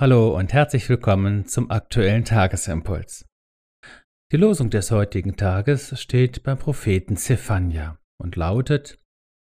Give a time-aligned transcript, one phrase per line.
[0.00, 3.26] Hallo und herzlich willkommen zum aktuellen Tagesimpuls.
[4.30, 9.00] Die Losung des heutigen Tages steht beim Propheten Zephania und lautet: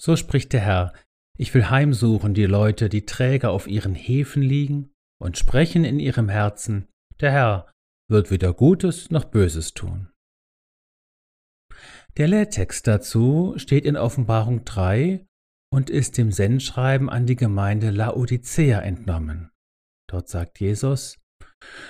[0.00, 0.92] So spricht der Herr:
[1.36, 6.28] Ich will heimsuchen die Leute, die träger auf ihren Hefen liegen und sprechen in ihrem
[6.28, 6.86] Herzen:
[7.18, 7.72] Der Herr
[8.08, 10.12] wird weder Gutes noch Böses tun.
[12.18, 15.26] Der Lehrtext dazu steht in Offenbarung 3
[15.72, 19.50] und ist dem Sendschreiben an die Gemeinde Laodicea entnommen.
[20.10, 21.18] Dort sagt Jesus,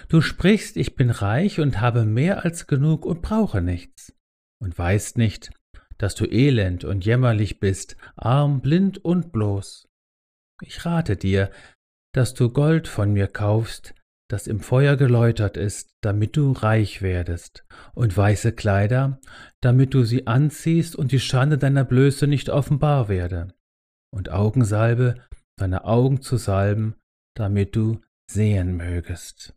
[0.08, 4.12] Du sprichst, ich bin reich und habe mehr als genug und brauche nichts,
[4.60, 5.52] und weißt nicht,
[5.96, 9.88] dass du elend und jämmerlich bist, arm, blind und bloß.
[10.62, 11.50] Ich rate dir,
[12.12, 13.94] dass du Gold von mir kaufst,
[14.28, 19.18] das im Feuer geläutert ist, damit du reich werdest, und weiße Kleider,
[19.62, 23.54] damit du sie anziehst und die Schande deiner Blöße nicht offenbar werde,
[24.12, 25.14] und Augensalbe,
[25.56, 26.96] deine Augen zu salben,
[27.36, 28.00] damit du
[28.30, 29.54] sehen mögest.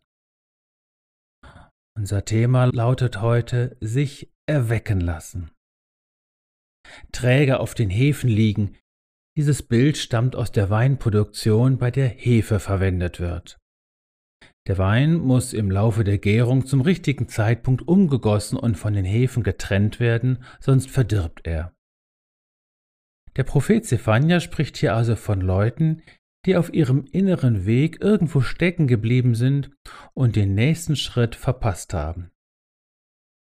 [1.96, 5.50] Unser Thema lautet heute sich erwecken lassen.
[7.12, 8.76] Träger auf den Hefen liegen.
[9.36, 13.58] Dieses Bild stammt aus der Weinproduktion, bei der Hefe verwendet wird.
[14.66, 19.42] Der Wein muss im Laufe der Gärung zum richtigen Zeitpunkt umgegossen und von den Hefen
[19.42, 21.74] getrennt werden, sonst verdirbt er.
[23.36, 26.02] Der Prophet Zephania spricht hier also von Leuten,
[26.46, 29.70] die auf ihrem inneren Weg irgendwo stecken geblieben sind
[30.14, 32.30] und den nächsten Schritt verpasst haben.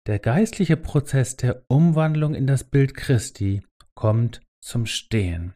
[0.06, 3.62] Der geistliche Prozess der Umwandlung in das Bild Christi
[3.94, 5.54] kommt zum Stehen.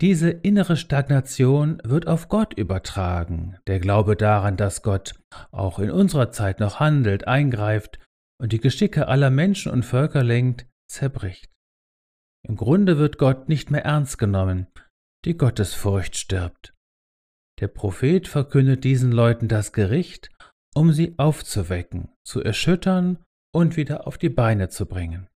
[0.00, 3.56] Diese innere Stagnation wird auf Gott übertragen.
[3.66, 5.14] Der Glaube daran, dass Gott
[5.50, 7.98] auch in unserer Zeit noch handelt, eingreift
[8.38, 11.50] und die Geschicke aller Menschen und Völker lenkt, zerbricht.
[12.46, 14.66] Im Grunde wird Gott nicht mehr ernst genommen,
[15.24, 16.74] die Gottesfurcht stirbt.
[17.60, 20.30] Der Prophet verkündet diesen Leuten das Gericht,
[20.74, 23.18] um sie aufzuwecken, zu erschüttern
[23.54, 25.28] und wieder auf die Beine zu bringen.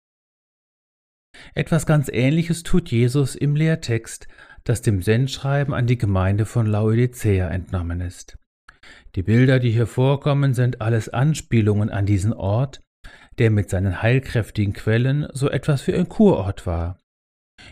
[1.53, 4.28] Etwas ganz Ähnliches tut Jesus im Lehrtext,
[4.63, 8.38] das dem Sendschreiben an die Gemeinde von Laodicea entnommen ist.
[9.16, 12.81] Die Bilder, die hier vorkommen, sind alles Anspielungen an diesen Ort,
[13.38, 16.97] der mit seinen heilkräftigen Quellen so etwas wie ein Kurort war.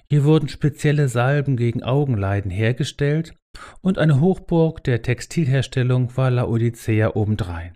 [0.09, 3.35] Hier wurden spezielle Salben gegen Augenleiden hergestellt
[3.81, 7.75] und eine Hochburg der Textilherstellung war Laodicea obendrein.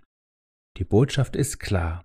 [0.76, 2.04] Die Botschaft ist klar.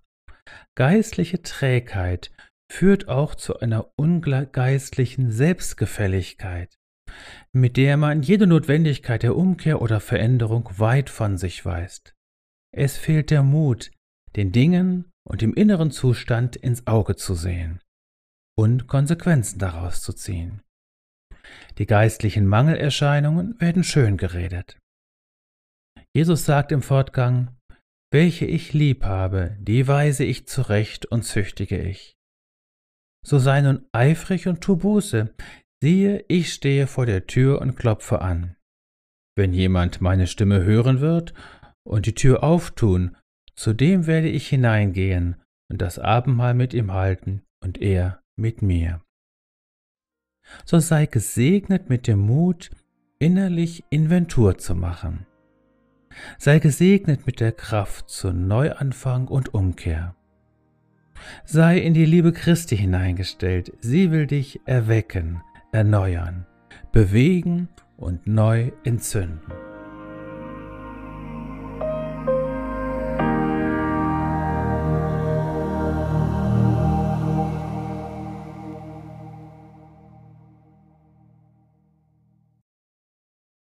[0.75, 2.31] Geistliche Trägheit
[2.71, 6.75] führt auch zu einer ungeistlichen Selbstgefälligkeit,
[7.53, 12.15] mit der man jede Notwendigkeit der Umkehr oder Veränderung weit von sich weist.
[12.73, 13.91] Es fehlt der Mut,
[14.35, 17.79] den Dingen und dem inneren Zustand ins Auge zu sehen
[18.57, 20.61] und Konsequenzen daraus zu ziehen.
[21.77, 24.79] Die geistlichen Mangelerscheinungen werden schön geredet.
[26.15, 27.55] Jesus sagt im Fortgang,
[28.11, 32.15] welche ich lieb habe, die weise ich zurecht und züchtige ich.
[33.25, 35.33] So sei nun eifrig und tu Buße,
[35.83, 38.55] siehe, ich stehe vor der Tür und klopfe an.
[39.35, 41.33] Wenn jemand meine Stimme hören wird
[41.85, 43.17] und die Tür auftun,
[43.55, 45.35] zu dem werde ich hineingehen
[45.69, 49.01] und das Abendmahl mit ihm halten und er mit mir.
[50.65, 52.69] So sei gesegnet mit dem Mut,
[53.19, 55.25] innerlich Inventur zu machen.
[56.37, 60.15] Sei gesegnet mit der Kraft zu Neuanfang und Umkehr.
[61.45, 65.41] Sei in die Liebe Christi hineingestellt, sie will dich erwecken,
[65.71, 66.45] erneuern,
[66.91, 69.54] bewegen und neu entzünden.